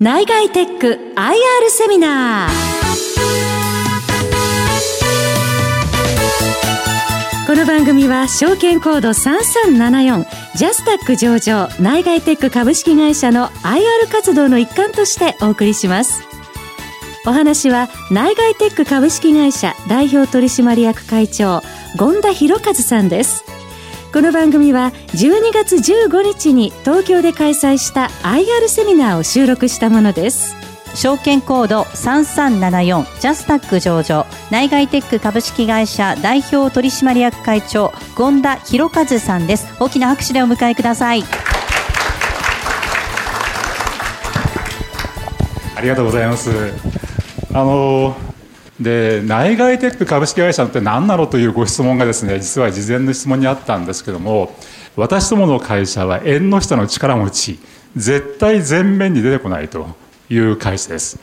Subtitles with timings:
[0.00, 2.50] 内外テック IR セミナー。
[7.46, 10.26] この番組は証券コード3374
[10.56, 16.24] ジャスタック上場内外テック株式会社の IR 活動の一環としてお送りします。
[17.24, 21.62] お話は内外テック株式会社代表取締役会長
[21.96, 23.44] 権田博和さんです。
[24.14, 30.54] この番組は12月15日に東京で開催した IR セミナーを収録したものです。
[30.94, 34.24] 証券コード3374ジャスタック上場。
[34.52, 39.66] 内外テック株式会社代表取締役会長権田博和さんです。
[39.80, 41.24] 大きな拍手でお迎えください。
[45.74, 46.52] ありがとうございます。
[47.52, 48.14] あの
[48.80, 54.52] で内外テック株式会社って何なのというご質問がですね実は事前の質問にあったんですけども
[54.96, 57.58] 私どもの会社は縁の下の力持ち
[57.96, 59.86] 絶対前面に出てこないと
[60.28, 61.20] いう会社です、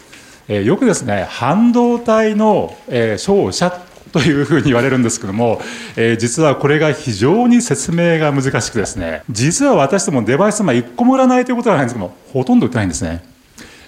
[0.47, 3.71] え、よくですね半導体の、えー、商社
[4.13, 5.61] というふうに言われるんですけども、
[5.97, 13.29] えー、実はこれが非常に説明が難しくですね実は私どもデバイスま1個も売らないということはないんですけどもほとんど売ってないんですね。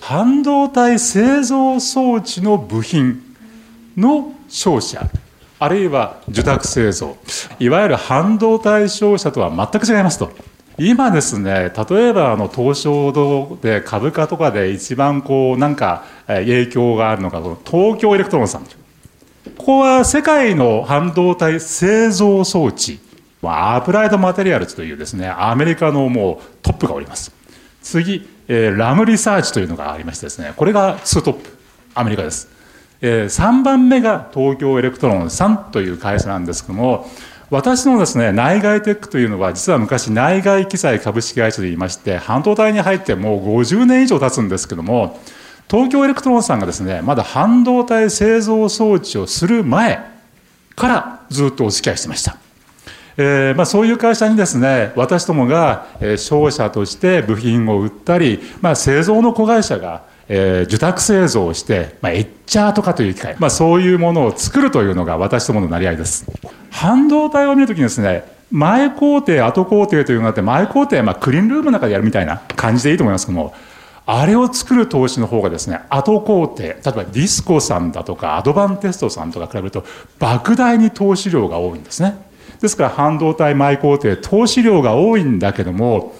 [0.01, 3.32] 半導体製造装置の部品
[3.97, 5.09] の商社
[5.59, 7.15] あるいは受託製造
[7.59, 10.31] いわゆる半導体商社とは全く違いますと。
[10.77, 18.63] 今ですね例えばあの東証堂で株価とかで一番こうなんか影響があるのが東京エレクトロンさん。
[18.63, 22.99] ここは世界の半導体製造装置
[23.41, 27.31] アプライドマテリアルズというですねアメリカのもうトップがおります。
[27.81, 31.57] 次、えー、ラムリサーチというのがありましてですねこれが2トップ
[31.93, 32.52] アメリカです。
[33.05, 37.09] え、3番目が東京エレクトロンさんという会社なんですけども、
[37.49, 45.19] 私のですね、内外テックというのは、実は昔内外機材株式会社で言いまして、半導体に入ってもう50年以上経つんですけども、
[45.69, 49.99] 東京エレクトロンさんがですね、まだ半導体製造装置をする前
[50.77, 52.37] からずっとお付き合いしてました。
[53.17, 66.25] えーまあ、そういう会社にですね、私どもが、えー、商社として部品を売ったり、まあ、製造の子会社がえー、受託製造をして、まあ、エッチャーとかという機械、まあ、そういうものを作るというのが私どものなり合いです。
[66.71, 73.53] 半導体を見るときにですね、前工程、後工程というのがあって、前工程はまあクリーンルームの中でやるみたいな感じでいいと思いますけども、
[74.05, 79.85] あれを作る投資の方がですね、後工程、例えばディスコさんだとか、アドバンテストさんとか比べると、
[80.19, 82.15] 莫大に投資量が多いんですね。
[82.61, 86.13] ですから半導体前工程、投資量が多いんだけども、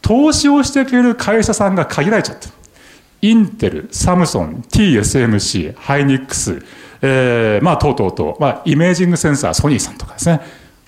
[0.00, 2.52] 投資をしてくれる会社さんが限られちゃってる。
[3.30, 6.62] インテル、サムソン、TSMC、ハイニックス、
[7.02, 10.40] えー、まあ、等々と、まあ、イメージングセンサー、ソニーさんとかですね、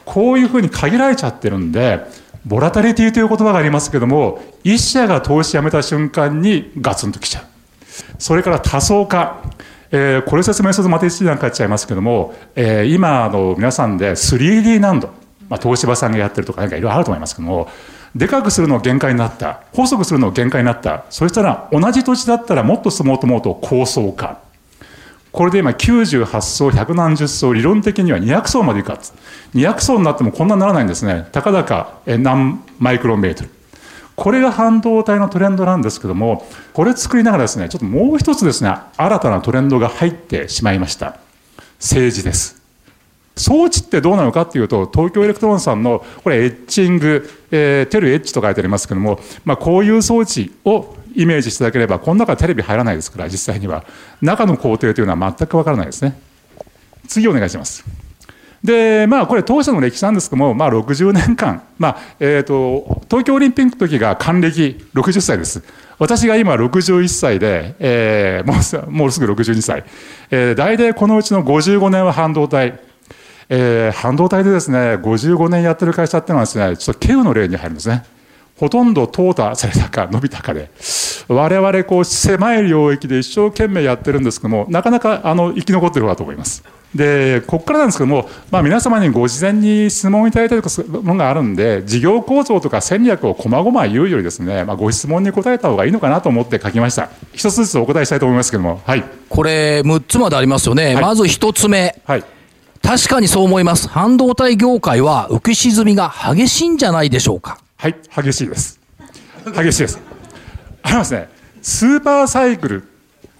[0.04, 2.00] こういうふうに限られちゃってるんで、
[2.47, 7.44] ボラタリティという言葉がありますけども、一社が投資やめた瞬間にガツンときちゃう。
[8.19, 9.43] それから多層化。
[9.91, 15.09] えー、これ説明するとまた1時間かかっちゃいますけども、えー、今の皆さんで 3D 難度、
[15.49, 17.69] まあ、東芝さんがやってるとかなんかいろいろあると思いますけども、
[18.18, 19.60] でかくするの限界になった。
[19.72, 21.04] 細くするの限界になった。
[21.08, 24.40] そしたら同じ土地だったらもっと進もうと思うと高層化。
[25.30, 28.98] これで今98層100何十層理論的には200層までいくか
[29.54, 31.28] 200層になってもこんなにならないんですね。
[31.30, 33.50] たかだか何マイクロメートル。
[34.16, 41.18] これが半導体のトレンドなんですけどもこれ作りながらですねちょっともう一つですね新たなトレンドが入ってしまいました。
[41.78, 42.60] 政治です。
[43.36, 53.84] 装置ってどうなのかっていうと東京エレクトロンさんのこれエッチング、えー、テルエッジと書いてありますけども、まあ、こういう装置をイメージしていただければこの中テレビ入らないですから実際には。
[54.20, 56.19] 中の工程というのは全くわからないですね。
[57.06, 57.84] 次お願いします。
[58.62, 65.62] でまあこれ当社の歴史なんですけども、まあ、60年間、まあえーと、東京オリンピックの時が還暦60歳です。
[65.98, 68.54] 私が今61歳で、えー、も
[68.88, 69.84] うもうすぐ62歳、
[70.31, 72.88] えー、大体このうちの55年は半導体。
[73.48, 78.04] えー、半導体でですね、55年やってる会社っていうのはですね、ちょっと稀有の例に入るんですね。
[78.56, 80.70] ほとんど淘汰されたか伸びたかで、
[81.28, 86.64] 我々こう狭い領域で一生懸命やってるんですけども、なかなかあの生き残ってる方だと思います。
[86.94, 97.11] で、ここからなんですけども、まあ、皆様にご事前に質問いただいたりとかするものがあるんで、事業構造とか戦略をこまごま言うよりですね、まあ、ご質問に答えた方がいいのかなと思って書きました。
[97.32, 99.05] 一つずつお答えしたいと思いますけども、はい。
[99.28, 100.94] これ、6つまでありますよね。
[100.94, 102.00] はい、まず1つ目。
[102.06, 102.25] はい。
[102.88, 103.87] 確かにそう思います。
[103.87, 107.61] 半導体業界は浮き沈みが激しいんじゃないでしょうか。
[107.76, 108.81] はい、激しいです。
[109.44, 110.00] 激しいです。
[110.81, 111.29] ありますね。
[111.61, 112.88] スーパーサイクル。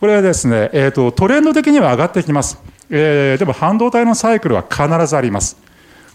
[0.01, 2.59] これはですね、えっ、ー、と、トレンド的には上がってきます。
[2.91, 5.57] えー、でも半導体のサイクルは必ずあります。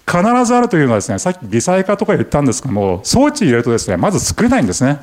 [0.05, 4.99] 必ずあるというのはですね、さっき微細化とか言ったんですけども、装置入れるとですね、まず作れないんですね。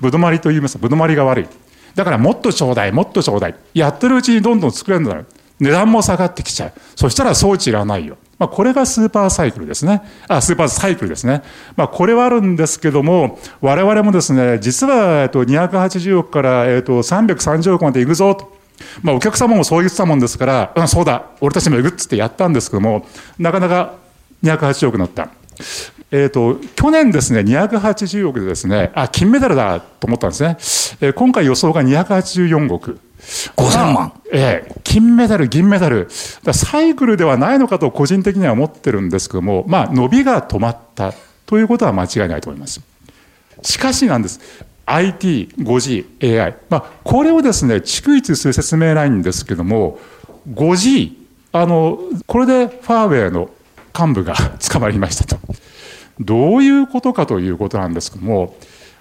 [0.00, 0.78] ぶどまりと言います。
[0.78, 1.48] ぶどまりが悪い。
[1.94, 3.54] だからもっとちょうだい、もっとちょうだい。
[3.74, 5.22] やってるうちにどんどん作れるんだ
[5.60, 6.72] 値段も下がってきちゃう。
[6.96, 8.16] そしたら装置いらないよ。
[8.38, 10.02] まあ、これがスーパーサイクルですね。
[10.28, 11.42] あ、スーパーサイクルですね。
[11.76, 18.52] まあ、これはあるんですけども、我々もですね、実は、えっと、280億から、えっと、330億まで行くぞと。
[19.02, 23.06] まあ、お客様もそう言ってたもんですから、うん、そうだ、俺たちも行くっつってやったんですけども、
[23.38, 23.94] なかなか
[24.42, 25.28] 280億になった。
[26.10, 30.56] えーと、去年ですね、280億でですね、あ、金メダルだと思ったんですね。
[31.00, 32.98] えー、今回予想が284億。
[33.56, 34.12] 5000万。
[34.32, 36.08] ええ、金メダル、銀メダル。
[36.10, 41.12] サイクルではないのかと個人的には思ってるんですけども、まあ、伸びが止まった
[41.46, 42.80] ということは間違いないと思います。
[43.62, 44.40] しかしなんです。
[44.86, 46.56] IT、5G、AI。
[46.68, 49.98] まあ、これをですね、逐一する説明ないんですけども、
[50.52, 51.12] 5G、
[51.52, 53.50] あの、これでファーウェイの
[53.98, 54.34] 幹部が
[54.70, 55.38] 捕まりましたと。
[56.20, 58.56] どういうことかということなんですけども、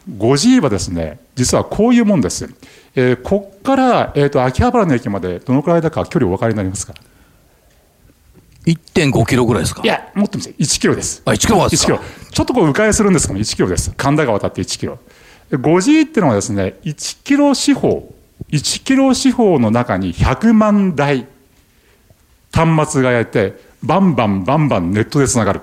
[0.09, 2.49] 5G はですね、実はこういうもんです。
[2.95, 6.93] えー、こっから、えーと、秋葉原の駅までどのくらいだか距離お分かりになりますか
[8.65, 9.81] ？1.5キロぐらいですか？
[9.83, 11.21] いや、もっと見て、1キロです。
[11.25, 12.07] あ、1キロですか ?1 キロ。
[12.31, 13.91] ちょっとこう迂回するんですけど1キロです。
[13.97, 14.99] 神田川渡って1キロ。
[15.51, 18.13] 5G っていうのはですね、1キロ四方、
[18.49, 21.27] 1キロ四方の中に100万台
[22.51, 25.61] 端末がやって、バンバンバンバンネットでつながる。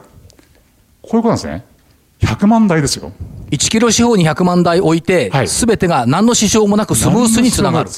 [1.01, 1.65] こういうことなんですね。
[2.21, 3.13] 100万台ですよ。
[3.51, 7.91] 1キロ四方に100万台置いて、す、べ、てが何の支障もなくスムースにつながる。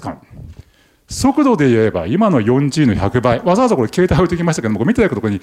[1.08, 5.40] 速度で言えば、今の 4G の100倍、わざわざこれ携帯置いてきましたけども、見てたところに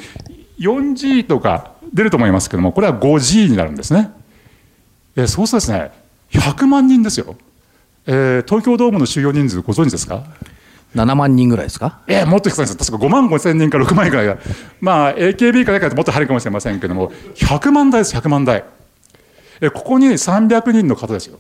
[0.60, 4.10] 4G とか出ると思いますけども、これは 5G になるんですね。
[5.16, 5.92] えそうするとですね、
[6.32, 7.36] 100万人ですよ。
[8.08, 10.24] えー、東京ドームの収容人数ご存知ですか
[10.96, 12.00] ？7万人ぐらいですか？
[12.08, 12.76] ええ、もっと低いです。
[12.76, 14.38] 確か5万5千人から6万人ぐらいが。
[14.82, 18.64] まあ、AKB からかともっと早いかもしれませんけども、100万台です、100万台。
[19.62, 21.40] え、ここに300人の方ですよ。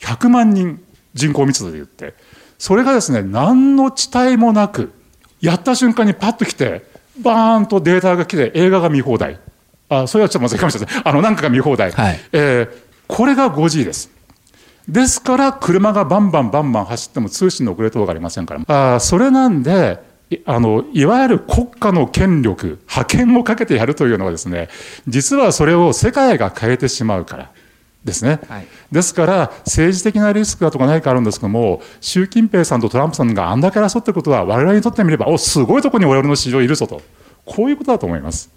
[0.00, 0.82] 100万人
[1.14, 2.14] 人口密度で言って。
[2.58, 4.92] それがですね、何の地帯もなく、
[5.40, 6.84] やった瞬間にパッと来て、
[7.20, 9.38] バーンとデータが来て、映画が見放題。
[9.88, 11.02] あ、それはちょっとまずいかもしれない。
[11.04, 11.92] あの、なんかが見放題。
[11.92, 12.68] はい、えー、
[13.06, 14.10] これが 5G です。
[14.88, 20.02] ですから車がバンバンバンバン走っても通信の遅れ等がありませんからあそれなんで
[20.44, 24.68] あのいわゆる国家の権力覇権をかけてやるというのはですね
[25.06, 27.50] 実はそれを世界が変えてしまうから
[28.04, 37.02] ですね、はい、ですから政治的なリスクだとか何かあるんですけども習近平さんとトランプさんがあんだけ争ってることは我々にとってみればおすごいところに我々の市場いるぞと。
[37.44, 38.50] こういうことだと思います。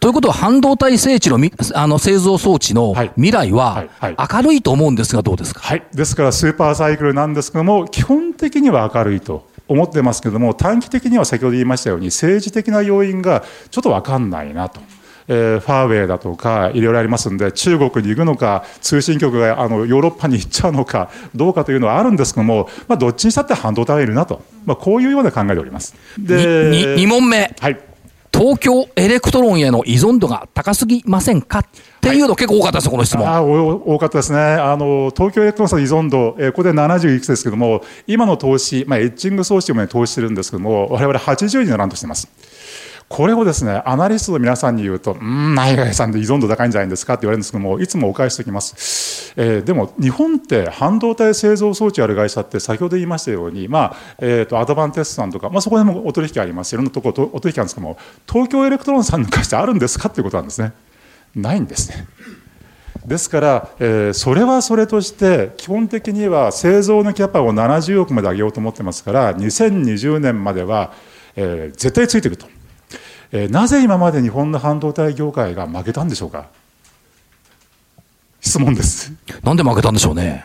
[0.00, 1.38] ということは、半導体製地の
[1.74, 14.80] あの製造装置の未来は明るいと思うんですが、どうですか、はい、ですから、スーパーサイクルなんですけども、基本的には明るいと思ってますけども、短期的には先ほど言いましたように、政治的な要因がちょっと分かんないなと。
[15.28, 25.94] えー、ファーウェイだとかいろいろありますんで中国に行くのか通信局があのヨーロッパに行っちゃうのかどうかというのはあるんですけども、まあ、どっちにしたって半導体はいるなと、まあ、こういうような考えでおります。
[26.18, 27.92] で 2, 2問目、はい
[28.34, 31.58] 東京エレクトロンへの依存度が高すぎませんか？
[31.58, 31.66] っ
[32.00, 33.28] ていうの結構多かったですこの質問。
[33.28, 34.38] あ多かったですね。
[34.38, 42.28] あの、東京エレクトロンの依存度、えー、ここで70いくつですけども、今の投資、まあ、エッチング装置も、ね、投資してるんですけども、我々80にならんとしてます。
[43.12, 49.34] これをですね、アナリストの皆さんに言うと、うん、内外さんで依存度高いんじゃないんですかって言われるんですけども、いつもお返ししておきます。
[49.36, 56.72] えー、でも、日本って半導体製造装置ある会社って、先ほど言いましたように、まあ、えっ、ー、と、アドバンテストさんとか、まあ、そこでもお取引あります。
[56.72, 60.72] いろんなところお取引あるんですけども、東京エレクトロンさんに関してあるんですかっていうことなんですね。
[61.34, 62.06] ないんですね。
[63.04, 70.94] ですから、えー、それはそれとして、基本的には製造のキャパを70億まで上げようと思ってますから、2020年までは、
[71.36, 72.61] えー、絶対ついていくと。
[73.32, 76.46] えー、なぜ今まで日本の半導体業界が負けたんでしょうか？
[78.40, 79.12] 質問です。
[79.42, 80.44] なんで負けたんでしょうね。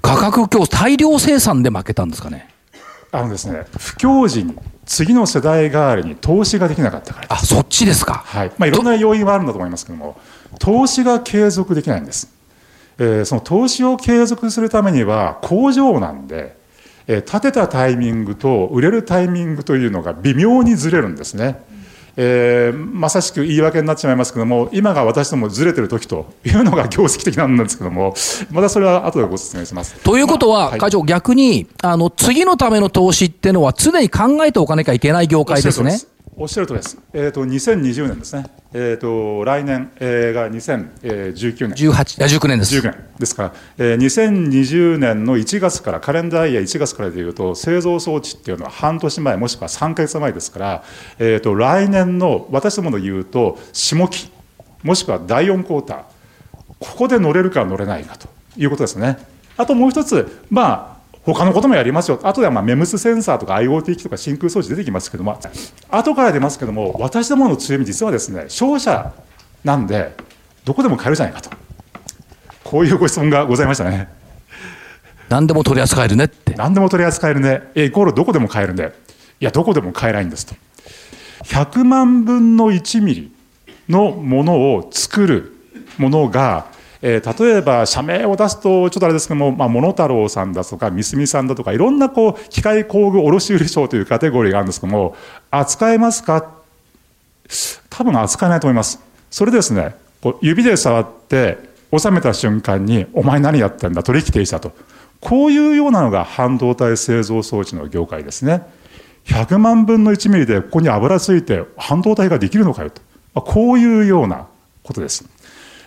[0.00, 2.48] 価格競争大量生産で負けたんですかね。
[3.10, 4.54] あのですね不況時に
[4.84, 8.22] 次の世代代わりに投資ができなかったからあそっちですか。
[8.26, 8.52] はい。
[8.58, 10.18] まあいろんな要因はあるんだと思いますけども
[10.58, 12.30] 投資が継続できないんです、
[12.98, 16.57] えー、その投資を継続するためには工場なんで
[17.08, 21.66] え建てたタイミングと売れるタイミングというのが微妙にずれるんですね。
[22.20, 28.12] えー、まさしく言い訳になってしまいますけども、今が私どもずれてる時というのが業績的なんですけども、
[28.50, 29.94] またそれは後でご説明します。
[30.02, 35.96] ということは、はい、会長、逆に、あの、次のための投資っていうのは常に考えておかなきゃいけない業界ですね。
[36.40, 36.96] おっしゃるとです。
[37.12, 38.46] えっ、ー、と、2020年ですね。
[38.72, 41.90] えっ、ー、と、来年、えー、が2019年。
[41.90, 42.76] 18、19年です。
[42.76, 43.08] 19年。
[43.18, 50.84] ですから、えー、2020年の1月から、カレンダーイヤー1月からでいうと、製造装置っていうのは半年前、もしくは3か月前ですから、
[51.18, 54.30] えっ、ー、と、来年の、私どもの言うと、下期、
[54.84, 55.98] もしくは第4クォーター、
[56.78, 59.18] ここで乗れるか乗れないかということですね。
[59.56, 62.18] あともう一つ、まあ、他のこともやりますよ。
[62.22, 65.38] 後ではまあメムスセンサーとか IoT 機とか真空装置出てきますけども、
[65.90, 69.12] 後から出ますけども、私どもの強み実はですね、商社
[69.64, 70.16] なんで、
[70.64, 71.50] どこでも買えるじゃないかと。
[72.64, 74.08] こういうご質問がございましたね。
[75.28, 76.54] 何でも取り扱えるねって。
[76.54, 77.62] 何でも取り扱えるね。
[77.74, 78.92] イコールどこでも買えるね。
[79.40, 80.54] いや、どこでも買えないんですと。
[81.44, 83.32] 100万分の1ミリ
[83.88, 85.52] のものを作る
[85.98, 86.66] ものが、
[87.00, 95.16] えー、例えば社名を出すとちょっとあれですけども、まあ、モノタロウさんだとか三角さんだとかいろんなこう機械工具卸売商というカテゴリーがあるんですけども
[95.50, 96.54] 扱えますか？
[97.88, 99.00] 多分扱えないと思います。
[99.30, 101.58] それですねこう指で触って
[101.96, 104.02] 収めた瞬間に「お前何やってんだ？
[104.02, 104.72] 取引停止だ」と。
[105.20, 108.62] こういうようなのが半導体製造装置の業界ですね。
[109.24, 113.02] 100万分の1ミリでここに油ついて半導体ができるのかよと。
[113.40, 114.46] こういうような
[114.82, 115.24] ことです。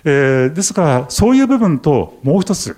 [0.03, 2.77] えー、ですから、そういう部分と、もう一つ、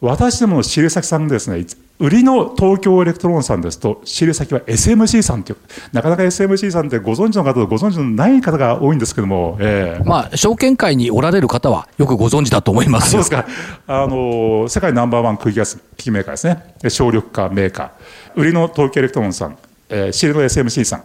[0.00, 1.64] 私どもの仕入れ先さんですね、
[1.98, 5.56] 売りの東京エレクトロンさんですと、仕入れ先は SMC さんという、
[5.92, 13.46] なかなか SMC さんってご存知の方とご存知のない方が多いんですけども、えー、まあ、証券会におられる方はよくご存知だと思いますそうですか。
[13.86, 16.90] あの、世界ナンバーワン空気ガス機器メーカーですね。
[16.90, 18.40] 省力化メーカー。
[18.40, 19.56] 売りの東京エレクトロンさん、
[19.88, 21.04] えー、仕入れの SMC さん。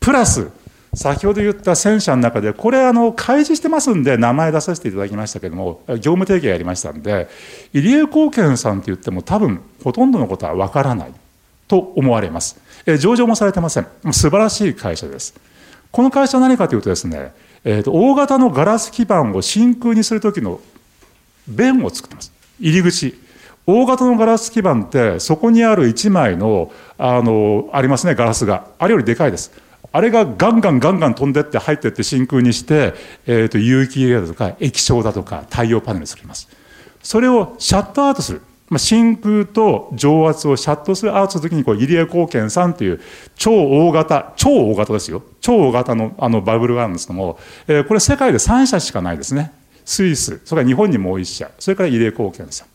[0.00, 0.48] プラス、
[0.94, 7.28] 先ほど言った1000社の中で、これ、あの、開示してますんで、名前出させていただきましたけれども、業務提携やりましたんで、
[7.72, 11.12] 入江工研さんって言っても、多分、ほとんどのことはわからない
[11.68, 12.58] と思われます。
[12.86, 13.86] え上場もされてません。
[14.12, 15.34] 素晴らしい会社です。
[15.90, 17.32] この会社は何かというとですね、
[17.64, 20.60] えーと、大型のガラス基板を真空にするときの
[21.48, 22.32] 弁を作ってます。
[22.60, 23.14] 入り口。
[23.66, 28.66] 大型のガラス基板って、そこにある1枚の、あの、ありますね、ガラスが。
[28.78, 29.63] あれよりでかいです。
[29.92, 32.94] あれがガンガンガンガン飛んでって入ってって真空にして、
[33.26, 36.48] えー、と有機 EL だとか液晶だとか太陽パネル作ります。
[37.02, 43.00] それをシャットアウトする、まあ、真空と常圧をシャットするアウトするときにこう入江工研さんという
[43.36, 45.22] 超大型超大型ですよ。
[45.40, 47.38] 超大型のあのバブルがあるんですけども、
[47.68, 49.52] えー、これ世界で3社しかないですね。
[49.84, 51.50] スイスそれから日本にもう1社。
[51.58, 52.73] それから入江貢献さん。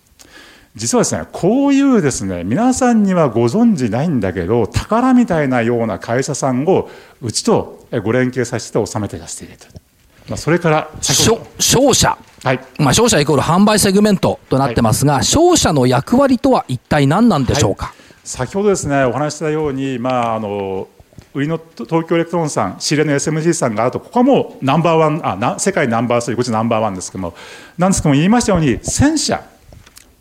[0.79, 6.89] 実はですね、こういうですね、皆さんにはご存じないんだけど、宝みたいなような会社さんを、
[7.21, 9.65] うちとご連携させて収めて出していると。
[10.29, 12.17] まあ、それから、商社。
[12.43, 12.59] はい。
[12.77, 20.87] まあ、商社イコール販売セグメントとなってますが、はい、商社の役割とは一体何なんでしょうか、はい、先ほどですね、お話したように、まあ、あの、
[21.33, 27.33] 売りの東京エレクトロンさん、仕入れの SMG さんがあると、ここはもうナンバーワン、あな世界ナンバー3、こっちナンバーワンですけども、
[27.77, 29.43] なんですけども、言いましたように、1000社、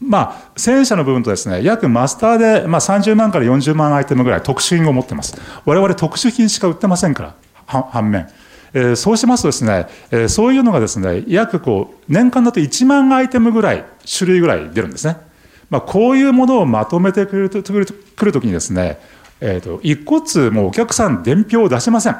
[0.08, 5.36] まあ、1000社の部分とですね、約マスターで、まあ、30万から40万アイテムぐらい特殊品を持ってます。
[5.66, 7.34] 我々特殊品しか売ってませんか
[7.66, 8.26] ら、反面。
[8.72, 13.84] えー、そうしますとですね、えー、そういうのがですね、約こう、年間だと1万アイテムぐらい、
[14.18, 15.18] 種類ぐらい出るんですね。
[15.68, 17.78] まあ、こういうものをまとめてくるとく
[18.24, 18.98] るときにですね、
[19.42, 22.16] え、ー、と、一個つもうお客さん伝票を出しません。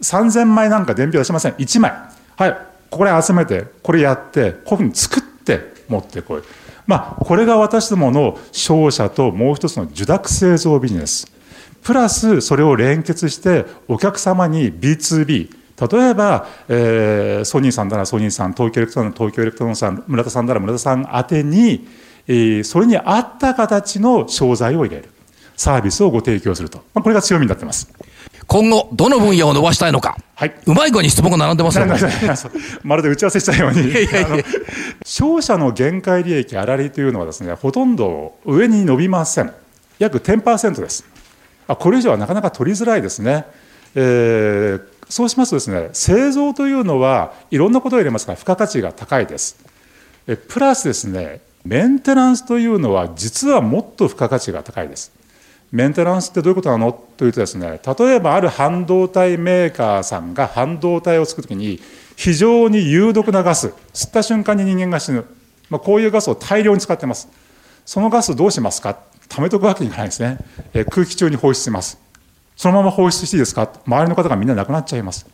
[0.00, 1.52] 3000枚なんか伝票出しません。
[1.52, 1.92] 1枚。
[2.36, 2.58] はい。
[2.90, 6.42] これ集めて、これやって、こういうふうに作って持ってこい。
[6.86, 11.30] まあ、これが私どもの商社ともう一つの受託製造ビジネス。
[11.82, 15.50] プラス、それを連結してお客様に B2B、
[15.90, 21.86] 例えば、えー、ソニーさんならソニーさん、東京エレクトロン東京エレクトロンさん、村田さんなら村田さん宛てに、
[22.26, 25.10] えー、それに合った形の商材を入れる。
[25.56, 26.78] サービスをご提供すると。
[26.94, 27.92] まあ、これが強みになってます。
[28.54, 30.16] 今後、どの分野を伸ばしたいのか。
[30.36, 30.54] はい。
[30.66, 31.96] うまい具合に質問が並んでますよ、ね、
[32.84, 33.92] まるで打ち合わせしたように。
[35.04, 39.52] 商社の限界利益粗利というのはですね、ほとんど上に伸びません。
[39.98, 41.04] 約10%です。
[41.66, 43.44] あこれ以上はなかなか取りづらいですね。
[43.96, 49.56] えー、そうしますとですね、製造というのはいろんなことを入れますから、付加価値が高いです。
[50.28, 55.10] えプラスですね、メンテナンスというのは実はもっと付加価値が高いです。
[55.74, 56.92] メンテナンスってどういうことなの？
[56.92, 61.80] というとですね、例えばある半導体メーカーさんが半導体を作るときに、
[62.14, 65.24] 非常に有毒なガス、吸った瞬間に人間が死ぬ、
[65.70, 67.28] まあ、こういうガスを大量に使ってます。
[67.84, 69.00] そのガスどうしますか？
[69.28, 70.38] 貯めとくわけにいかないですね。
[70.74, 71.98] え空気中に放出します。
[72.54, 73.68] そのまま放出していいですか？
[73.84, 75.26] 周りの方がみんな亡くなっちゃいます。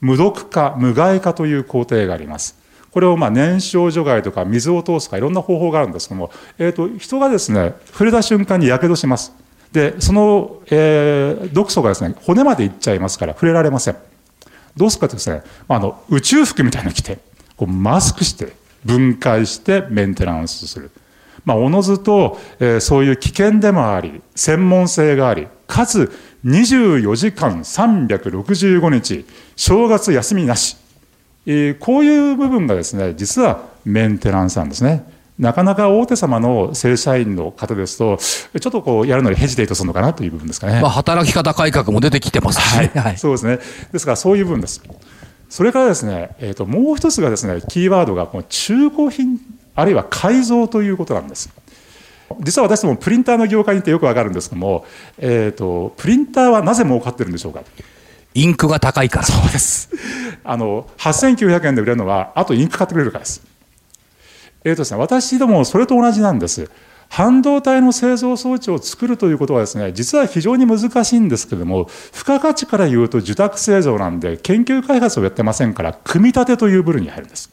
[0.00, 2.58] 無毒化、無害化という工程があります。
[2.90, 9.32] これをまあ燃焼除外とか水を通すかいろんな方法があるんですけども、えー、と人がですね触れた瞬間にやけどします。
[9.74, 13.96] で、その、えー、毒素がですね、骨までいっちゃいますから触れられません。
[14.76, 17.18] どうするかとですね、あの、宇宙服みたいなの着て、
[17.56, 18.52] こうマスクして、
[18.84, 20.92] 分解してメンテナンスする。
[21.44, 26.12] まあ、おのずと、えー、そういう危険でもあり、専門性があり、かつ
[26.44, 29.26] 24時間365日、
[29.56, 30.76] 正月休みなし。
[31.46, 35.04] えー、こういう部分がですね、実はメンテナンスなんですね。
[35.38, 40.80] なかなか大手様の正社員の方ですと、ちょっとこうやるのにヘジテイトするのかなという部分ですかね。
[40.80, 43.58] まあ、働き方改革も出てきてますし、ね、はい、そうですね。
[43.92, 44.80] ですからそういう部分です。
[45.48, 49.40] それからですね、えーと、もう一つがですね、キーワードがこの中古品、
[49.74, 51.50] あるいは改造ということなんです。
[52.40, 54.86] 実は私どもプリンターの業界にいてよくわかるんですけども、
[55.18, 57.62] えーと、プリンターはなぜ儲かってるんでしょうか。
[58.34, 59.24] インクが高いから。
[59.24, 59.90] そうです。
[60.42, 63.53] あの8900円で売れるのは、あとインク買ってくれるからです。
[64.64, 66.70] えーとですね、私どもそれと同じなんです。
[67.10, 77.50] 半導体の製造装置を作るということはですね、実は非常に難しいんですけれども、付加価値から言うと受託製造なんで、研究開発をやってませんから、組み立てという部類に入るんです。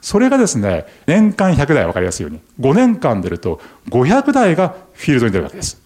[0.00, 5.80] それがですね、年間100台分かりやすいように、5年間出ると500台がフィールドに出るわけです。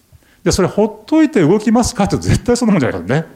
[0.45, 3.27] で、それほっといて動きますかって絶対そんなもんじゃないからね。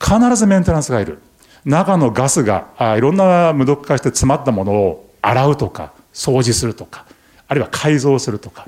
[0.00, 1.18] 必ずメンテナンスがいる。
[1.64, 7.06] 中のガスがあいろんな無毒化して詰まったものを洗うとか、掃除するとか、
[7.48, 8.66] あるいは改造するとか。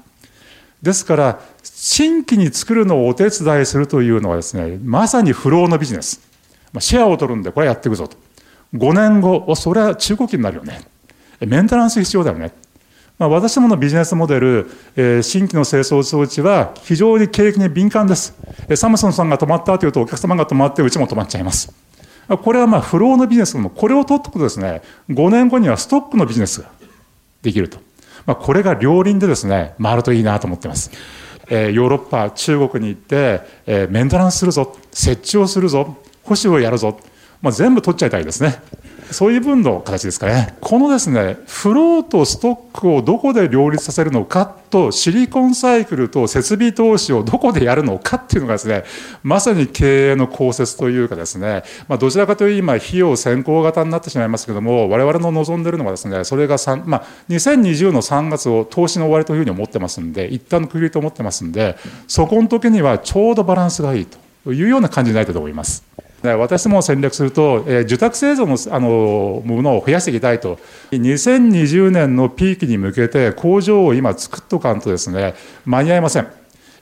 [0.82, 6.20] ですから、新規に作るのをお手伝いするというのはですね、まさに不老のビジネス。
[6.80, 8.16] シェアを取るんで、これやっていくぞと。
[8.74, 10.80] 5年後、それは中古機になるよね。
[11.40, 12.52] メンテナンス必要だよね。
[13.18, 18.34] まあ、私どものビジネスモデル、えー、新規の清掃装置は非常に景気に敏感です。
[18.74, 21.72] サムソンさんが止まったというと、お客様が止まって、うちも止まっちゃいます。
[22.28, 26.70] これはまあ不老のビジネスも、これを取っておくとですね、5年後にはストックのビジネスが
[27.42, 27.78] できると。
[28.26, 30.90] まあ、これが両輪でですね、回るといいなと思ってます。
[31.48, 36.98] えー、ヨーロッパ、中国に行って、えー、メンテナンスするぞ、設置をするぞ、保守をやるぞ、
[37.42, 38.62] まあ、全部取っちゃいたいですね。
[39.10, 40.54] そういう分の形ですかね。
[40.60, 48.84] このですね、フローとストックをどこで両立させるのかと、シリコンサイクルと設備投資をどこでやるのかっていうのがですね、
[49.22, 61.76] まさに経営の公設というかですね、まあ、どちらかというと今、費用先行型になってしまいますけども、我々の望んでいるのはですね、それが3、まあ、2020の3月を投資の終わりというふうに思ってますんで、一旦の区切りと思ってますんで、
[62.08, 64.06] そこの時にはちょうどバランスがいい
[64.44, 65.91] というような感じになりたいと思います。
[66.22, 70.58] 私も戦略すると、えー、受託製造のあのものを増やしていきたいと、
[70.92, 76.28] 2020年のピークに向けて工場を今作っとかんとですね、間に合いません。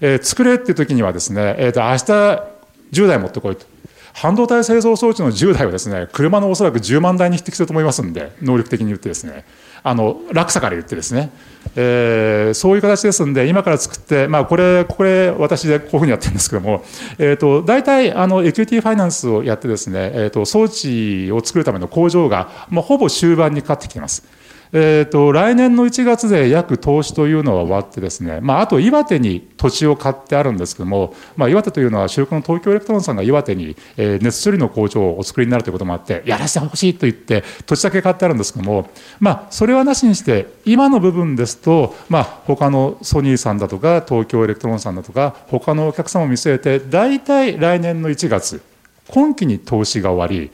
[0.03, 3.67] えー、作れっていう時にはですね、えーと、明日10台持ってこいと。
[4.13, 9.45] 半導体製造装置の10台はですね、車のおそらく10万台に匹敵すると思いますんで、能力的に言ってですね、
[9.83, 11.31] あの落差から言ってですね、
[11.77, 16.85] えー、そういう形ですんで、今から作って、まあ、これ、これ、私でこういうふうにやってるんですけども、
[17.19, 24.40] えーと、大体あのエクイティファイナンスをやってですね、えーと、装置を作るための工場が、まあ、ほぼ終盤にかかってきています。
[24.73, 48.63] えーと、来年の1月で約投資というのは終わってですね、まあ、あと岩手に土地を買ってあるんですけども、まあ、岩手というのは主力の東京エレクトロンさんが岩手に、熱処理の工場をお作りになるということもあってやらせてほしいと言って土地だけ買ってあるんですけども、まあ、それはなしにして今の部分ですと、まあ、他のソニーさんだとか東京エレクトロンさんだとか他のお客様を見据えて大体来年の1月
[49.09, 50.51] 今期に投資が終わり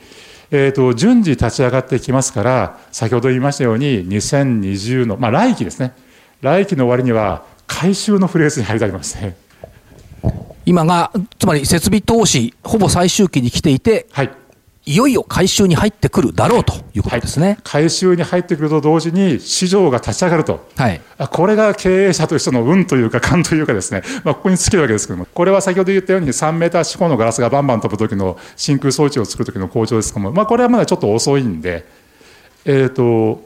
[0.49, 5.93] えーと、順次立ち上がってきますから先ほど言いましたように2020の、まあ、来期ですね。
[6.41, 9.35] 来期の終わりには回収のフェーズに入りたいますね。
[10.65, 14.31] 今がつまり設備投資ほぼ最終期に来ていて、はい、
[14.87, 25.25] いよいよ回収に入ってくるだろうということですね、はい、回収に入ってくると同時に市場が立ち上がると、はい、これが経営者としての運というか勘というかですね、まあ、ここに尽きるわけですけども。
[25.25, 31.85] これは先ほど言ったように3メーター四方のガラスがバンバン飛ぶ時の真空装置を作る時の工場ですけども、まあ、これはまだちょっと遅いんで、
[32.63, 33.43] えーと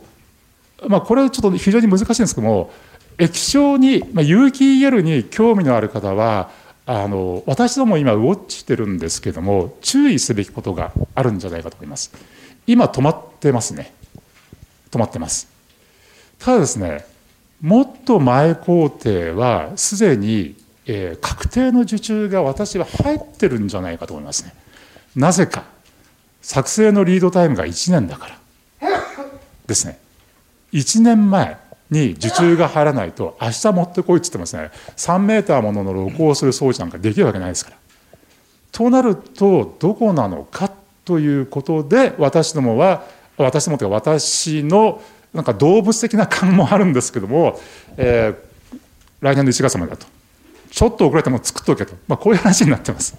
[0.88, 2.72] まあ、これはちょっと非常に難しいんですけども。
[3.18, 6.50] 液晶に、まあ、有機 EL に興味のある方は
[6.94, 12.12] あの私ども今ウォッチしてるんですけども注意すべきことがあるんじゃないかと思います。
[12.68, 13.94] 今止まってますね。
[14.92, 15.48] 止まってます。
[16.38, 17.06] ただですね
[17.62, 24.54] もっと前工程はすでに、えー、確定の受注が私は入ってるんじゃないかと思いますね。
[25.16, 25.64] なぜか。
[26.42, 28.36] 作成のリードタイムが1年だか
[28.82, 28.90] ら。
[29.66, 29.98] ですね。
[30.74, 31.58] 1年前。
[31.92, 37.78] に受注が入らないと明日持ってこいって言ってますね3メーターものの録音する装置なんかできるわけないですから。
[38.72, 40.72] となるとどこなのか
[41.04, 43.04] ということで私どもは
[43.38, 45.02] 私どもというか私の
[45.34, 47.60] なんか動物的な感もあるんですけども、
[47.98, 48.78] えー、
[49.20, 50.06] 来年の1月までだと
[50.70, 53.16] ちょっと遅れても作っておけと、まあ、こういう話になってます。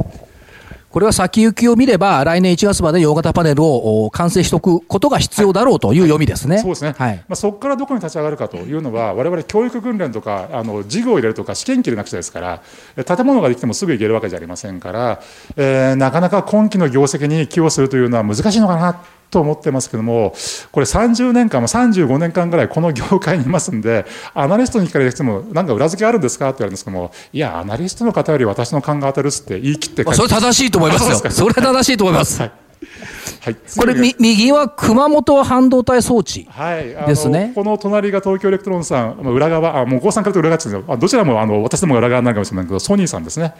[0.92, 6.56] これは先行きを見れば、来年1月まで大型パネルを完成しておくことが必要だろうという読みですね。
[6.56, 6.94] はい、そうですね。
[6.98, 12.62] はい、まあ、そこからどこに立ち上がるかというのは、われわれ教育訓練とか、あの授業を入れるとか、試験切れなくちゃですから、
[13.04, 15.20] 建物ができてもすぐ行けるわけじゃありませんから、
[15.56, 19.00] えー、なかなか今期の業績に寄与するというのは難しいのかな
[19.32, 20.34] と思ってますけども、
[20.70, 26.50] これ30年間、35年間ぐらいこの業界にいますんで、アナリストに聞かれても、なんか裏付けあるんですか？
[26.50, 31.16] って言われるんですけども、いや、アナリストの方より私の勘が当たるっつって言い切ってそれ正しいと思いますよ。
[31.32, 32.40] それは正しいと思います。
[32.40, 32.52] はい。
[33.40, 36.48] はい、 これ、右は熊本半導体装置
[37.06, 43.54] ですね、はい、この隣が東京エレクトロンさん、裏側、あもう郷さんからと裏側ですけど、どちらもあの私どもが裏側になるかもしれないけど、ソニーさんですね。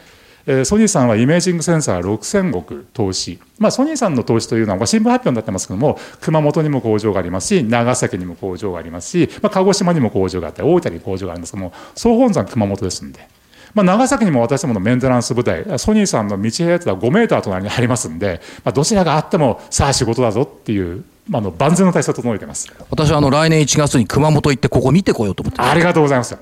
[0.45, 13.27] えー、ソニーさんはイメージングセンサー6000億投資、まあ、ソニーさんの投資というのは新聞発表になってますけども熊本にも工場がありますし長崎にも工場がありますし、まあ、鹿児島にも工場があって大分に工場があるんですけども総本山熊本ですんで。
[13.73, 22.71] まあ、長崎にも私どものメンテナンス部隊、ソニーさんの道平とは5メーター隣にありますんで、まあ、どちらがあっても、さあ仕事だぞっていう、まあ、の万全の体制を整えてます。
[22.91, 26.37] 私はあの来年1月に熊本行って、ここ見てこようと思ってありがとうございます。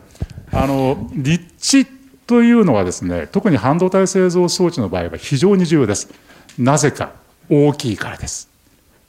[0.52, 6.10] あの立地というのはですね、特に半導体製造装置の場合は非常に重要です。
[6.58, 7.14] なぜか
[7.50, 8.50] 大きいからです。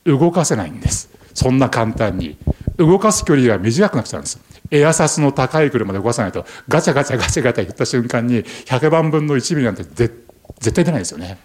[0.05, 1.09] 動かせないんです。
[1.35, 2.37] そんな簡単に。
[2.79, 4.41] 動かす距離が短くなっちゃうんです。
[4.71, 11.39] エアサスの高い車で動かさないと、ガチャガチャガチャガチャ言った瞬間に、100万分の1ミリなんて絶対出ないですよね。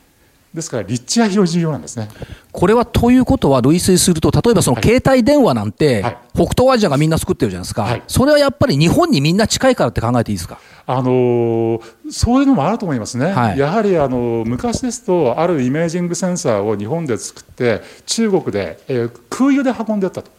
[0.57, 2.09] ですから立地は非常に重要なんですね。
[2.51, 10.59] これはということは類推すると、例えばその携帯電話なんて、はい、北東アジアがみんな作ってるじゃないですか、はい、それはやっぱり日本にみんな近いからって考えていいですか？
[10.89, 20.31] あのそういうのもあると思いますね、はい、やはりあの昔ですと、あるイメージングセンサーを日本で作って、中国で、えー、空輸で運んでったと、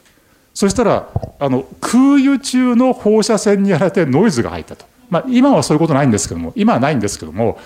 [0.55, 7.59] そしたらあの空輸中の放射線にやられてノイズが入ったと、まあ、今はそういうことないんですけども、今はないんですけども、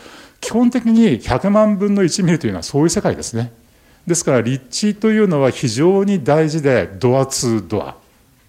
[0.43, 3.53] 基本的に100万分の1ミリというのはそういう世界ですね。
[4.07, 7.97] ですから立地というのは非常に大事でドアツードア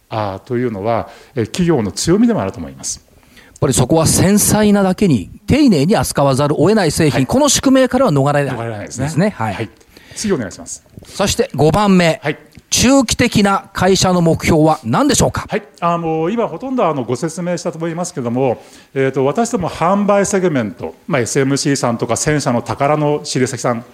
[0.09, 3.05] あというのは企業の強みでもあると思います。
[3.45, 9.05] やっぱりそこは繊細なだけに丁寧に扱わざるを得ない製品、はい、この宿命からは逃れない逃れないですね。
[9.05, 9.69] ですねはい、はい。
[10.15, 10.83] 次お願いします。
[11.05, 12.19] そして5番目。
[12.23, 12.37] はい。
[12.73, 18.63] 中期的な会社の目標は何でしょうか、はい、あの今、ほとんどあのご説明したと思いますけれども、
[18.95, 23.85] えーと、私ども販売セグメント、まあ、SMC さんとか戦車の宝の印さん、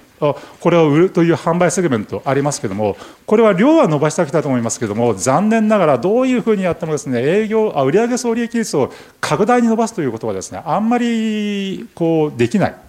[0.61, 12.88] これを売るという販売セグメントありますけれども、これは量は伸ばしてきたいと思いますけれども、残念ながらどういうふうにやってもですね、営業、あ売上総利益率を拡大に伸ばすということはですね、あんまりこうできない。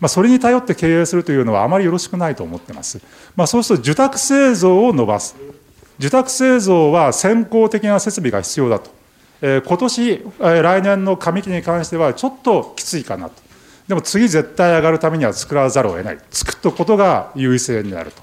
[0.00, 3.00] まあ、それに頼って経営するというのはあまりよろしくないと思ってます。
[3.34, 5.36] まあ、そうすると受託製造を伸ばす。
[5.98, 8.90] 受託製造は先行的な設備が必要だと。
[9.40, 13.34] えー、今年、えー、来年の上期に関してはちょっときついかなと。
[13.88, 16.18] でも次絶対上がるためには作らざるを得ない。
[16.30, 18.22] 作ったことが優位性になると。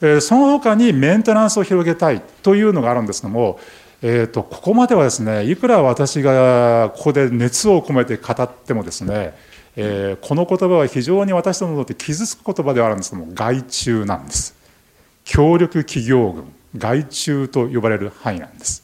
[0.00, 3.60] えー、その他にメンテナンスを広げたいというのがあるんですけども、
[4.02, 9.34] えーと、ここまではですねいくら私がここで熱を込めて語ってもですね
[9.76, 14.54] えー、この言葉は非常に私どもにとって傷つく言葉ではあるんですけども外注なんです。
[15.24, 16.44] 協力企業群
[16.76, 18.82] 外注と呼ばれる範囲なんです。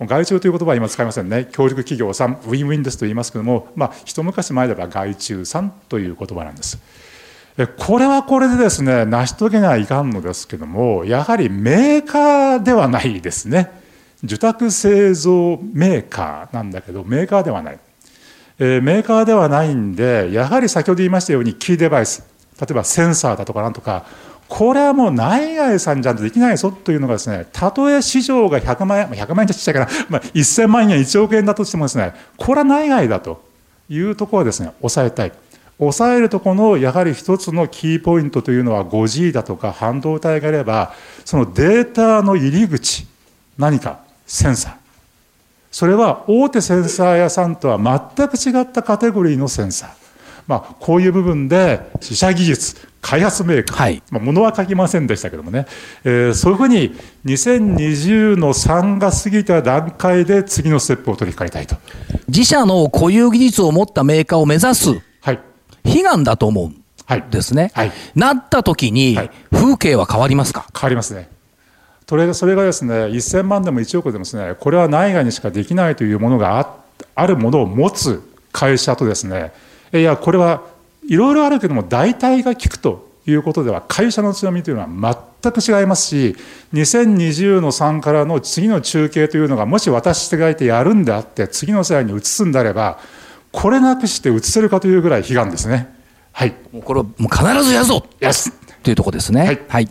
[0.00, 1.48] 外注という言葉は今使いませんね。
[1.52, 6.78] 協力企業さんウィンウィンですと言いますけども、まあ、一昔前では外注さんという言葉なんです。
[7.78, 13.70] これはこれでですね成し遂げないかんのですけどもやはりメーカーではないですね。
[14.24, 17.78] 受託製造メーカーなんだけどメーカーではない。
[18.62, 22.22] えー、メーカーではないんで、やはり先ほど言いましたように、キーデバイス、
[22.60, 24.04] 例えばセンサーだとかなんとか、
[24.48, 33.42] これはもう内外さんじゃできないぞというのがですね、たとえ市場が100万円、100万円じゃちっちゃいから、まあ、1000万円、1億円だとしてもですね、これは内外だと
[33.88, 35.32] いうところはですね、抑えたい。
[35.78, 40.92] 抑えるとこのやはり一つのキーポイントというのは 5G だとか半導体があれば、
[41.24, 43.06] そのデータの入り口、
[43.56, 44.79] 何かセンサー。
[45.70, 47.78] それは大手センサー屋さんとは
[48.16, 49.90] 全く違ったカテゴリーのセンサー。
[50.46, 55.66] まあ、こういう部分で自社技術、開発メーカー、はい、まあ、物は書きませんでしたけどもね、
[56.02, 56.92] えー、そういうふうに
[57.24, 61.80] 2020の3が過ぎた段階で次のステップを取り掛かりたいと。
[62.26, 65.40] 自社の固有技術を持ったメーカーを目指す、はい、
[65.84, 67.70] 悲願だと思うんですね。
[67.74, 69.16] はい、なった時に、
[69.52, 70.66] 風景は変わりますか？
[70.74, 71.28] 変わりますね。
[72.10, 76.76] それそれがですね1000万でも1億でもですねこれは内外にしかできないというものがあ
[77.14, 78.20] あるものを持つ
[78.50, 79.52] 会社とですね
[79.92, 80.64] いやこれは
[81.06, 86.34] いろいろあるけども大体が効くということでは会社の強みというのは全く違いますし
[86.72, 92.98] 2020の3からの次の中継というのがもし私がいてやるんであって次の世代に移すんであれば
[93.52, 95.94] これなくして移せるかというぐらい悲願ですね。
[96.32, 96.54] はい。
[96.72, 98.04] もうこれもう必ずやるぞ。
[98.18, 98.52] やす。
[98.82, 99.44] というところですね。
[99.44, 99.60] はい。
[99.68, 99.88] はい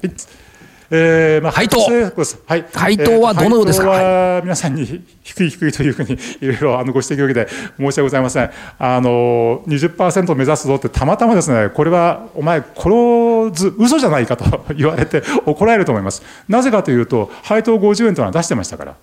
[0.92, 8.52] えーまあ、配当、はい、配当はどのようですか、は皆さんに低い低いというふうにいろいろあのご指摘を受けて申し訳ございません。
[8.80, 16.24] あの20%目指すぞってたまたまですねこれはお前殺ず嘘じゃないかと 言われて怒られると思います。
[16.48, 18.96] なぜかというと配当50円というのは出してましたから。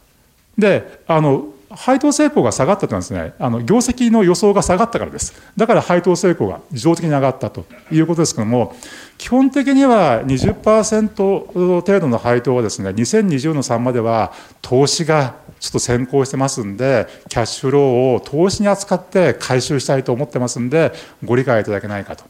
[0.58, 5.34] であの配当成功が下がったというのはですね、あの業績の予想が下がったからです。
[5.56, 8.76] だから配当成功が自動的に上がったということですけれども、
[9.18, 20.92] 基本的には20%程度の配当はですね、2020の3までは投資がちょっと先行してますんで、キャッシュフローを投資に扱って回収したいと思ってますんで、
[21.24, 22.24] ご理解いただけないかと。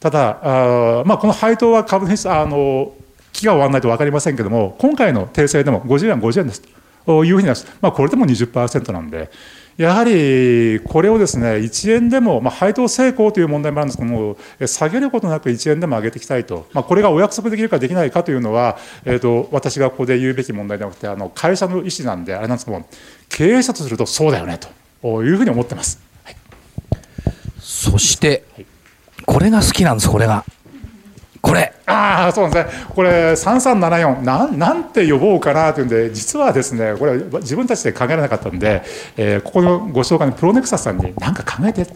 [0.00, 2.92] ただ、あまあ、この配当は株主あの
[3.32, 6.62] 期が終わらないと分かりませんけども、今回の訂正でも50円、50円です。
[7.06, 7.54] というふうにま。
[7.88, 9.30] あ、これでも20%なんで、
[9.76, 22.88] やはりこれをですね1円でも、まあ、配当成功という問題もあるんですけども、下げることなく1円でも上げていきたいと、まあ、これがお約束できるかできないかというのは、えーと、私がここで言うべき問題ではなくて、あの会社の意思なんで、あれなんですけども、
[23.28, 24.58] 経営者とするとそうだよね
[25.02, 26.00] というふうに思ってます。
[26.24, 26.36] はい、
[27.60, 28.44] そして、
[29.26, 30.44] これが好きなんです、これが。
[31.40, 31.72] これ。
[31.86, 32.86] ああそうなんですね。
[32.94, 38.82] これ3374なんなんて呼ぼうかなというんで実はですねこれ自分たちで考えられなかったんで、
[39.16, 41.86] えー、ここのご紹介のプロネクサスさんに何か考えて、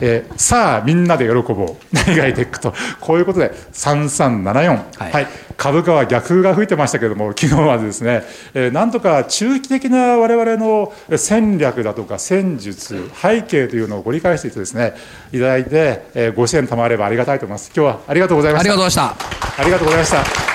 [0.00, 1.76] えー、さあみんなで喜ぼう。
[1.92, 2.72] 内外テックと。
[3.00, 4.52] こういうことで3374、
[4.98, 8.22] はい、はい、株価は逆風が吹いてましたけれども 昨日はですね、
[8.54, 14.94] えー、なんとか中期的な我々の戦略だとか戦術背景というのをご理解していてですね
[15.32, 17.70] いただいて、えー、ご支援賜ればありがたいと思います。
[17.74, 18.72] 今日はありがとうございました。
[18.90, 19.14] した。
[19.58, 20.52] ありがとうございました。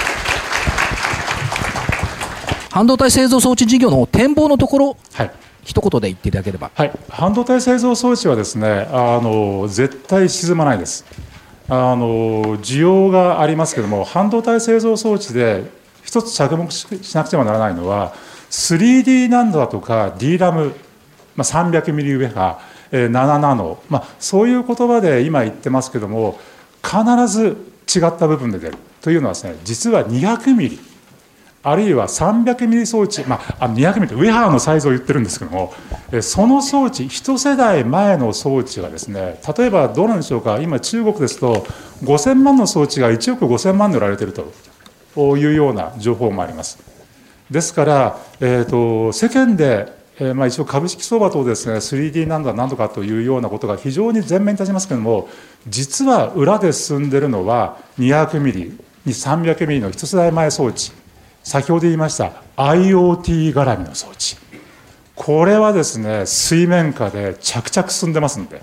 [2.71, 5.31] 半導体製造装置事業の展望のところ、はい、
[5.63, 11.03] 一言で言っていただければ、はい、半導体製造装置はですねあの絶対沈まないです
[11.69, 15.69] あの需要がありますけれども半導体製造装置で
[16.03, 18.13] 一つ着目しなくてはならないのは
[18.49, 20.73] 3D ナンドだとか DRAM、
[21.35, 22.59] まあ、300ミリウェハ
[22.91, 26.39] 7ナノ、まあ、そういう言葉で今言ってますけども
[26.81, 27.57] 必ず
[27.93, 30.79] 違った部分で出るというのはですね実は200ミリ。
[31.63, 35.73] あるいは300ミリ装置、まあ、200ミリってウェハーのサイズを言ってるんですけども
[36.21, 41.65] その装置一世代前の装置がですね例えばどうなんでしょうか今中国ですと
[42.03, 46.79] 5000万の装置が1億5000万で売られているというような情報もあります。
[47.49, 55.29] ですから、えーと世間でえー、まあ一応株式相場とですね 3D なんだなんとかというようなことが非常に前面に立ちますけれども
[55.67, 60.91] 実は裏で進んでいるのは200ミリに300ミリの一世代前装置。
[61.47, 64.35] 先ほど言いました IoT 絡みの装置。
[65.15, 68.61] これはですね水面下で着々進んでますんで。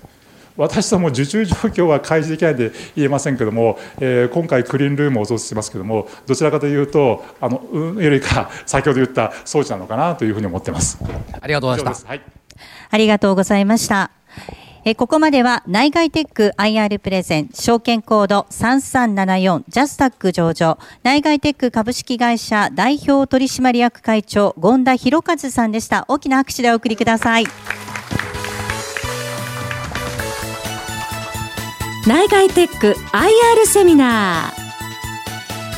[0.59, 10.99] 私ども受注状況は開示できないで言えませんけれども、えー、今回クリーンルームを増設しますけれどもどちらかというとあのうんよりか先ほど言った装置なのかなというふうに思ってます。
[11.41, 12.21] ありがとうございました、はい、
[12.91, 14.13] ありがとうございました
[14.87, 26.05] えここまでは内外テック IR プレゼン証券コード3374ジャスタック上場内外テック株式会社代表取締役会長権田博和さんでした。
[26.09, 27.47] 大きな拍手でお送りください。
[32.07, 34.64] 内外テック IR セミナー。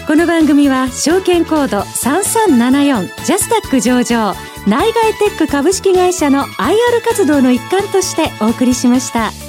[0.07, 4.35] この番組は証券コード3374ジャスタック上場
[4.69, 9.46] 内外テック株式会社の IR 活動の一環としてお送りしました。